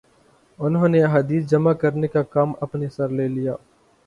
[0.59, 3.55] انہوں نے احادیث جمع کرنے کا کام اپنے سر لے لیا